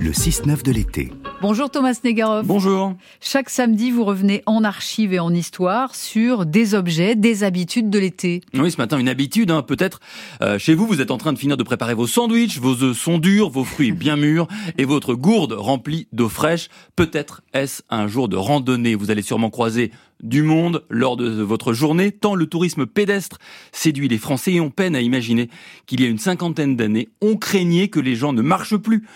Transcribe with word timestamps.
Le 0.00 0.12
6-9 0.12 0.62
de 0.62 0.70
l'été. 0.70 1.12
Bonjour 1.42 1.70
Thomas 1.70 1.98
Negaroff. 2.04 2.46
Bonjour. 2.46 2.92
Chaque 3.22 3.48
samedi, 3.48 3.90
vous 3.90 4.04
revenez 4.04 4.42
en 4.44 4.62
archives 4.62 5.14
et 5.14 5.20
en 5.20 5.32
histoire 5.32 5.94
sur 5.94 6.44
des 6.44 6.74
objets, 6.74 7.16
des 7.16 7.44
habitudes 7.44 7.88
de 7.88 7.98
l'été. 7.98 8.42
Oui, 8.52 8.70
ce 8.70 8.76
matin, 8.76 8.98
une 8.98 9.08
habitude, 9.08 9.50
hein, 9.50 9.62
peut-être. 9.62 10.00
Euh, 10.42 10.58
chez 10.58 10.74
vous, 10.74 10.86
vous 10.86 11.00
êtes 11.00 11.10
en 11.10 11.16
train 11.16 11.32
de 11.32 11.38
finir 11.38 11.56
de 11.56 11.62
préparer 11.62 11.94
vos 11.94 12.06
sandwichs, 12.06 12.58
vos 12.58 12.82
œufs 12.82 12.94
sont 12.94 13.16
durs, 13.16 13.48
vos 13.48 13.64
fruits 13.64 13.92
bien 13.92 14.16
mûrs 14.16 14.48
et 14.76 14.84
votre 14.84 15.14
gourde 15.14 15.54
remplie 15.54 16.08
d'eau 16.12 16.28
fraîche. 16.28 16.68
Peut-être 16.94 17.40
est-ce 17.54 17.82
un 17.88 18.06
jour 18.06 18.28
de 18.28 18.36
randonnée. 18.36 18.94
Vous 18.94 19.10
allez 19.10 19.22
sûrement 19.22 19.48
croiser 19.48 19.92
du 20.22 20.42
monde 20.42 20.84
lors 20.90 21.16
de 21.16 21.40
votre 21.40 21.72
journée, 21.72 22.12
tant 22.12 22.34
le 22.34 22.46
tourisme 22.48 22.84
pédestre 22.84 23.38
séduit 23.72 24.08
les 24.08 24.18
Français 24.18 24.52
et 24.52 24.60
on 24.60 24.68
peine 24.68 24.94
à 24.94 25.00
imaginer 25.00 25.48
qu'il 25.86 26.02
y 26.02 26.04
a 26.04 26.08
une 26.08 26.18
cinquantaine 26.18 26.76
d'années, 26.76 27.08
on 27.22 27.36
craignait 27.36 27.88
que 27.88 27.98
les 27.98 28.14
gens 28.14 28.34
ne 28.34 28.42
marchent 28.42 28.76
plus 28.76 29.06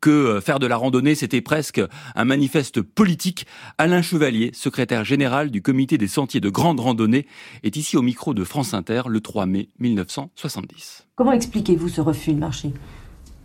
que 0.00 0.10
euh, 0.10 0.40
faire 0.40 0.58
de 0.58 0.66
la 0.66 0.76
randonnée, 0.76 1.14
c'était 1.14 1.40
presque 1.40 1.80
un 2.14 2.24
manifeste 2.24 2.82
politique. 2.82 3.46
Alain 3.78 4.02
Chevalier, 4.02 4.50
secrétaire 4.54 5.04
général 5.04 5.50
du 5.50 5.62
comité 5.62 5.98
des 5.98 6.08
sentiers 6.08 6.40
de 6.40 6.48
grande 6.48 6.80
randonnée, 6.80 7.26
est 7.62 7.76
ici 7.76 7.96
au 7.96 8.02
micro 8.02 8.34
de 8.34 8.44
France 8.44 8.74
Inter 8.74 9.02
le 9.08 9.20
3 9.20 9.46
mai 9.46 9.68
1970. 9.78 11.06
Comment 11.16 11.32
expliquez-vous 11.32 11.88
ce 11.88 12.00
refus 12.00 12.32
de 12.32 12.38
marché? 12.38 12.72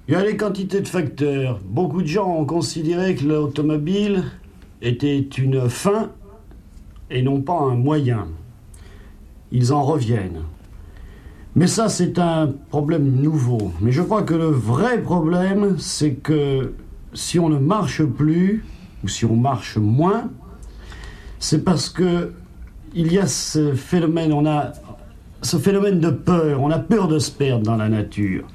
Il 0.08 0.14
y 0.14 0.18
a 0.18 0.24
les 0.24 0.36
quantités 0.36 0.82
de 0.82 0.88
facteurs. 0.88 1.60
Beaucoup 1.64 2.02
de 2.02 2.08
gens 2.08 2.30
ont 2.30 2.46
considéré 2.46 3.16
que 3.16 3.24
l'automobile 3.24 4.24
était 4.82 5.20
une 5.20 5.70
fin 5.70 6.12
et 7.10 7.22
non 7.22 7.42
pas 7.42 7.58
un 7.58 7.76
moyen. 7.76 8.28
Ils 9.52 9.72
en 9.72 9.84
reviennent. 9.84 10.44
Mais 11.56 11.68
ça, 11.68 11.88
c'est 11.88 12.18
un 12.18 12.52
problème 12.70 13.12
nouveau. 13.22 13.72
Mais 13.80 13.92
je 13.92 14.02
crois 14.02 14.24
que 14.24 14.34
le 14.34 14.48
vrai 14.48 15.02
problème, 15.02 15.76
c'est 15.78 16.14
que 16.14 16.74
si 17.14 17.40
on 17.40 17.50
ne 17.50 17.60
marche 17.60 18.04
plus, 18.04 18.66
ou 19.04 19.08
si 19.08 19.26
on 19.26 19.36
marche 19.36 19.78
moins, 19.78 20.32
c'est 21.40 21.64
parce 21.64 21.90
que 21.90 22.34
il 22.96 23.12
y 23.12 23.20
a 23.20 23.28
ce 23.28 23.74
phénomène, 23.74 24.34
on 24.34 24.46
a 24.46 24.72
ce 25.42 25.58
phénomène 25.58 26.00
de 26.00 26.10
peur, 26.10 26.62
on 26.62 26.72
a 26.72 26.80
peur 26.80 27.08
de 27.08 27.20
se 27.20 27.30
perdre 27.32 27.64
dans 27.64 27.76
la 27.76 27.90
nature. 27.90 28.46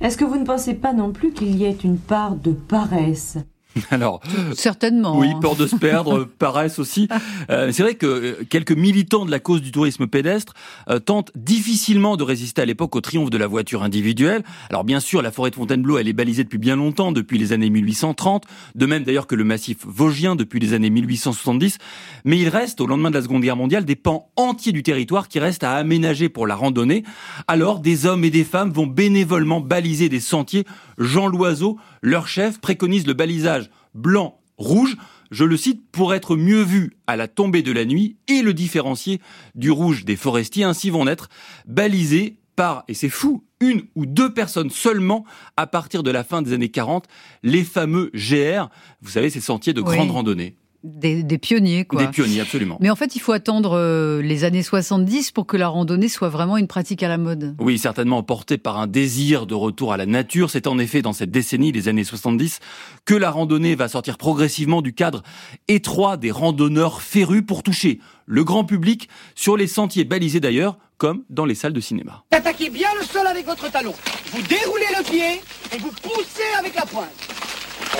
Est-ce 0.00 0.16
que 0.16 0.24
vous 0.24 0.38
ne 0.38 0.44
pensez 0.44 0.74
pas 0.74 0.92
non 0.92 1.12
plus 1.12 1.32
qu'il 1.32 1.54
y 1.56 1.64
ait 1.64 1.76
une 1.84 1.98
part 1.98 2.34
de 2.34 2.52
paresse? 2.52 3.36
Alors, 3.90 4.20
certainement. 4.54 5.18
Oui, 5.18 5.28
peur 5.40 5.54
de 5.54 5.66
se 5.66 5.76
perdre, 5.76 6.24
paresse 6.38 6.78
aussi. 6.78 7.08
Euh, 7.50 7.70
c'est 7.72 7.82
vrai 7.82 7.94
que 7.94 8.06
euh, 8.06 8.44
quelques 8.48 8.72
militants 8.72 9.24
de 9.24 9.30
la 9.30 9.38
cause 9.38 9.62
du 9.62 9.70
tourisme 9.70 10.06
pédestre 10.06 10.54
euh, 10.88 10.98
tentent 10.98 11.30
difficilement 11.36 12.16
de 12.16 12.24
résister 12.24 12.62
à 12.62 12.64
l'époque 12.64 12.96
au 12.96 13.00
triomphe 13.00 13.30
de 13.30 13.38
la 13.38 13.46
voiture 13.46 13.82
individuelle. 13.82 14.42
Alors 14.70 14.84
bien 14.84 15.00
sûr, 15.00 15.22
la 15.22 15.30
forêt 15.30 15.50
de 15.50 15.54
Fontainebleau, 15.54 15.98
elle 15.98 16.08
est 16.08 16.12
balisée 16.12 16.44
depuis 16.44 16.58
bien 16.58 16.76
longtemps, 16.76 17.12
depuis 17.12 17.38
les 17.38 17.52
années 17.52 17.70
1830, 17.70 18.44
de 18.74 18.86
même 18.86 19.04
d'ailleurs 19.04 19.26
que 19.26 19.36
le 19.36 19.44
massif 19.44 19.78
vosgien 19.86 20.36
depuis 20.36 20.58
les 20.58 20.72
années 20.72 20.90
1870. 20.90 21.78
Mais 22.24 22.38
il 22.38 22.48
reste, 22.48 22.80
au 22.80 22.86
lendemain 22.86 23.10
de 23.10 23.16
la 23.16 23.22
Seconde 23.22 23.42
Guerre 23.42 23.56
mondiale, 23.56 23.84
des 23.84 23.96
pans 23.96 24.30
entiers 24.36 24.72
du 24.72 24.82
territoire 24.82 25.28
qui 25.28 25.38
restent 25.38 25.64
à 25.64 25.72
aménager 25.72 26.28
pour 26.28 26.46
la 26.46 26.56
randonnée. 26.56 27.04
Alors, 27.46 27.78
des 27.78 28.06
hommes 28.06 28.24
et 28.24 28.30
des 28.30 28.44
femmes 28.44 28.70
vont 28.70 28.86
bénévolement 28.86 29.60
baliser 29.60 30.08
des 30.08 30.20
sentiers. 30.20 30.64
Jean 30.98 31.28
Loiseau, 31.28 31.78
leur 32.02 32.26
chef, 32.26 32.60
préconise 32.60 33.06
le 33.06 33.14
balisage 33.14 33.59
blanc, 33.94 34.40
rouge, 34.56 34.96
je 35.30 35.44
le 35.44 35.56
cite, 35.56 35.82
pour 35.90 36.14
être 36.14 36.36
mieux 36.36 36.62
vu 36.62 36.96
à 37.06 37.16
la 37.16 37.28
tombée 37.28 37.62
de 37.62 37.72
la 37.72 37.84
nuit 37.84 38.16
et 38.28 38.42
le 38.42 38.54
différencier 38.54 39.20
du 39.54 39.70
rouge 39.70 40.04
des 40.04 40.16
forestiers. 40.16 40.64
Ainsi 40.64 40.90
vont 40.90 41.06
être 41.06 41.28
balisés 41.66 42.36
par, 42.56 42.84
et 42.88 42.94
c'est 42.94 43.08
fou, 43.08 43.44
une 43.60 43.82
ou 43.94 44.06
deux 44.06 44.32
personnes 44.32 44.70
seulement 44.70 45.24
à 45.56 45.66
partir 45.66 46.02
de 46.02 46.10
la 46.10 46.24
fin 46.24 46.42
des 46.42 46.52
années 46.52 46.70
40, 46.70 47.06
les 47.42 47.64
fameux 47.64 48.10
GR, 48.14 48.68
vous 49.02 49.10
savez, 49.10 49.30
ces 49.30 49.40
sentiers 49.40 49.72
de 49.72 49.82
grande 49.82 50.10
randonnée. 50.10 50.56
Des, 50.82 51.22
pionniers, 51.36 51.84
quoi. 51.84 52.02
Des 52.02 52.08
pionniers, 52.08 52.40
absolument. 52.40 52.78
Mais 52.80 52.88
en 52.88 52.96
fait, 52.96 53.14
il 53.14 53.18
faut 53.20 53.32
attendre 53.32 53.76
euh, 53.76 54.22
les 54.22 54.44
années 54.44 54.62
70 54.62 55.30
pour 55.30 55.46
que 55.46 55.58
la 55.58 55.68
randonnée 55.68 56.08
soit 56.08 56.30
vraiment 56.30 56.56
une 56.56 56.68
pratique 56.68 57.02
à 57.02 57.08
la 57.08 57.18
mode. 57.18 57.54
Oui, 57.58 57.78
certainement 57.78 58.22
portée 58.22 58.56
par 58.56 58.78
un 58.78 58.86
désir 58.86 59.46
de 59.46 59.54
retour 59.54 59.92
à 59.92 59.98
la 59.98 60.06
nature. 60.06 60.48
C'est 60.48 60.66
en 60.66 60.78
effet 60.78 61.02
dans 61.02 61.12
cette 61.12 61.30
décennie, 61.30 61.70
les 61.70 61.88
années 61.88 62.04
70, 62.04 62.60
que 63.04 63.14
la 63.14 63.30
randonnée 63.30 63.74
va 63.74 63.88
sortir 63.88 64.16
progressivement 64.16 64.80
du 64.80 64.94
cadre 64.94 65.22
étroit 65.68 66.16
des 66.16 66.30
randonneurs 66.30 67.02
férus 67.02 67.42
pour 67.46 67.62
toucher 67.62 68.00
le 68.24 68.44
grand 68.44 68.64
public 68.64 69.08
sur 69.34 69.58
les 69.58 69.66
sentiers 69.66 70.04
balisés 70.04 70.40
d'ailleurs, 70.40 70.78
comme 70.96 71.24
dans 71.28 71.44
les 71.44 71.54
salles 71.54 71.74
de 71.74 71.80
cinéma. 71.80 72.24
Attaquez 72.30 72.70
bien 72.70 72.88
le 72.98 73.04
sol 73.04 73.26
avec 73.26 73.44
votre 73.44 73.70
talon. 73.70 73.92
Vous 74.32 74.42
déroulez 74.42 74.86
le 74.96 75.04
pied 75.04 75.42
et 75.74 75.78
vous 75.78 75.92
poussez 76.02 76.42
avec 76.58 76.74
la 76.74 76.86
pointe. 76.86 77.08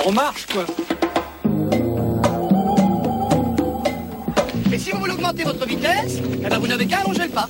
On 0.05 0.11
marche, 0.11 0.47
quoi. 0.47 0.65
Si 4.81 4.89
vous 4.89 4.99
voulez 4.99 5.13
augmenter 5.13 5.43
votre 5.43 5.65
vitesse, 5.67 6.19
eh 6.43 6.49
ben 6.49 6.57
vous 6.57 6.67
n'avez 6.67 6.87
qu'à 6.87 7.01
allonger 7.01 7.23
le 7.25 7.29
pas. 7.29 7.47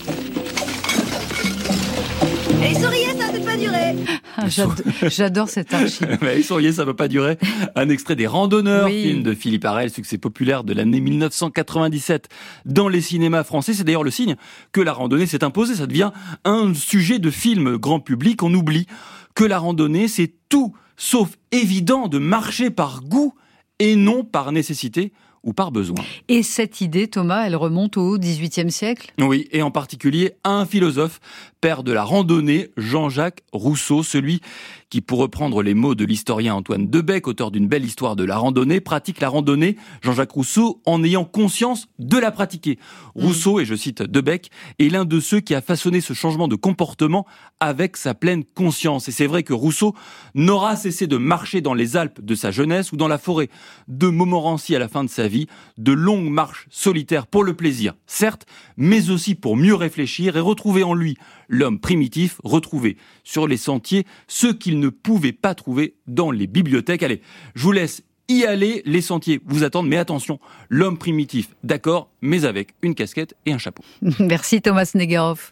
Et 2.64 2.75
souriez, 2.75 3.18
ça 3.18 3.31
ne 3.31 3.38
peut 3.38 3.46
pas 3.46 3.58
durer. 3.58 3.96
Ah, 4.36 4.46
j'adore 5.08 5.47
cette 5.47 5.74
archive. 5.74 6.18
Mais 6.22 6.41
souriez, 6.44 6.74
ça 6.74 6.81
ne 6.81 6.88
peut 6.88 6.96
pas 6.96 7.08
durer. 7.08 7.38
Un 7.75 7.88
extrait 7.88 8.18
des 8.18 8.28
Randonneurs, 8.28 8.90
film 8.90 9.24
de 9.24 9.34
Philippe 9.34 9.64
Arel, 9.64 9.90
succès 9.90 10.18
populaire 10.18 10.66
de 10.66 10.74
l'année 10.74 11.00
1997 11.00 12.28
dans 12.66 12.90
les 12.90 13.02
cinémas 13.02 13.46
français. 13.46 13.74
C'est 13.74 13.86
d'ailleurs 13.86 14.03
le 14.03 14.12
signe 14.12 14.36
que 14.74 14.81
la 14.81 14.91
randonnée 14.91 15.25
s'est 15.25 15.44
imposée. 15.44 15.75
Ça 15.75 15.88
devient 15.88 16.12
un 16.44 16.74
sujet 16.74 17.18
de 17.18 17.31
film 17.31 17.78
grand 17.78 18.02
public. 18.02 18.44
On 18.44 18.53
oublie 18.53 18.88
que 19.36 19.46
la 19.46 19.58
randonnée, 19.58 20.09
c'est 20.09 20.34
tout 20.50 20.75
sauf 20.97 21.30
évident 21.52 22.09
de 22.09 22.18
marcher 22.18 22.72
par 22.72 23.02
goût 23.02 23.34
et 23.80 23.96
non 23.96 24.25
par 24.25 24.52
nécessité 24.52 25.14
ou 25.44 25.53
par 25.53 25.72
besoin. 25.72 26.03
Et 26.28 26.44
cette 26.44 26.81
idée, 26.81 27.07
Thomas, 27.07 27.46
elle 27.46 27.56
remonte 27.56 27.97
au 27.97 28.18
XVIIIe 28.18 28.72
siècle? 28.72 29.12
Oui, 29.19 29.47
et 29.52 29.62
en 29.62 29.72
particulier 29.72 30.34
à 30.44 30.52
un 30.52 30.66
philosophe, 30.66 31.19
père 31.62 31.84
de 31.84 31.91
la 31.91 32.03
randonnée, 32.03 32.69
Jean-Jacques 32.78 33.44
Rousseau, 33.53 34.03
celui 34.03 34.41
qui, 34.90 35.00
pour 35.00 35.19
reprendre 35.19 35.63
les 35.63 35.74
mots 35.74 35.96
de 35.96 36.03
l'historien 36.03 36.53
Antoine 36.53 36.90
Debec, 36.90 37.28
auteur 37.28 37.50
d'une 37.50 37.68
belle 37.68 37.85
histoire 37.85 38.16
de 38.16 38.25
la 38.25 38.38
randonnée, 38.38 38.81
pratique 38.81 39.22
la 39.22 39.29
randonnée, 39.29 39.78
Jean-Jacques 40.02 40.31
Rousseau, 40.31 40.81
en 40.85 41.03
ayant 41.03 41.24
conscience 41.24 41.88
de 41.97 42.18
la 42.18 42.31
pratiquer. 42.31 42.78
Mm. 43.16 43.23
Rousseau, 43.23 43.59
et 43.59 43.66
je 43.66 43.75
cite 43.75 44.02
Debec, 44.02 44.50
est 44.79 44.90
l'un 44.90 45.06
de 45.06 45.19
ceux 45.19 45.40
qui 45.40 45.56
a 45.56 45.62
façonné 45.62 46.02
ce 46.02 46.13
changement 46.13 46.47
de 46.47 46.56
comportement 46.56 47.25
avec 47.62 47.96
sa 47.96 48.13
pleine 48.13 48.44
conscience. 48.44 49.08
Et 49.08 49.12
c'est 49.12 49.28
vrai 49.28 49.44
que 49.44 49.53
Rousseau 49.53 49.96
n'aura 50.35 50.75
cessé 50.75 51.08
de 51.08 51.18
marcher 51.18 51.62
dans 51.62 51.73
les 51.73 51.96
Alpes 51.96 52.19
de 52.19 52.35
sa 52.35 52.52
jeunesse 52.52 52.91
ou 52.91 52.97
dans 52.97 53.08
la 53.08 53.18
forêt 53.18 53.50
de 53.88 54.08
Montmorency 54.08 54.75
à 54.75 54.79
la 54.79 54.90
fin 54.90 55.06
de 55.06 55.09
sa 55.09 55.28
vie, 55.28 55.31
de 55.78 55.92
longues 55.92 56.30
marches 56.30 56.68
solitaires 56.69 57.28
pour 57.28 57.44
le 57.44 57.53
plaisir, 57.53 57.94
certes, 58.08 58.46
mais 58.78 59.09
aussi 59.09 59.36
pour 59.36 59.56
mieux 59.56 59.75
réfléchir 59.75 60.38
et 60.38 60.40
retrouver 60.40 60.84
en 60.84 60.94
lui 60.94 61.18
l'homme 61.47 61.80
primitif, 61.80 62.40
retrouver 62.44 62.97
sur 63.24 63.47
les 63.47 63.58
sentiers 63.58 64.06
ce 64.28 64.47
qu'il 64.47 64.80
ne 64.80 64.90
pouvait 64.90 65.34
pas 65.34 65.56
trouver 65.56 65.96
dans 66.08 66.31
les 66.31 66.47
bibliothèques. 66.47 67.03
Allez, 67.03 67.22
je 67.56 67.64
vous 67.64 67.72
laisse 67.72 68.03
y 68.30 68.46
aller, 68.46 68.81
les 68.86 69.02
sentiers 69.02 69.41
vous 69.46 69.64
attendent, 69.64 69.88
mais 69.88 69.97
attention, 69.97 70.40
l'homme 70.70 70.97
primitif, 70.97 71.50
d'accord, 71.64 72.09
mais 72.22 72.46
avec 72.46 72.74
une 72.81 72.96
casquette 72.96 73.36
et 73.46 73.52
un 73.52 73.58
chapeau. 73.58 73.84
Merci 74.20 74.62
Thomas 74.62 74.91
Negerov. 74.96 75.52